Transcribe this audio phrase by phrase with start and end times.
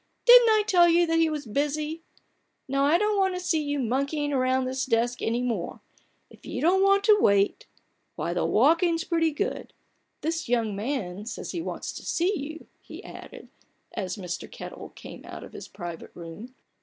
[0.25, 2.01] "Didn't I tell you that he was busy?
[2.67, 5.79] Now, I don't want to see you monkeying round this desk any more!
[6.31, 7.67] If you don't want to wait,
[8.15, 8.35] why 28 A BOOK OF BARGAINS.
[8.35, 8.45] the
[8.85, 9.67] walking's pretty good!
[10.17, 13.49] ■ This young man says he wants to see you," he added,
[13.93, 16.55] as Mr, Kettel came out of his private room.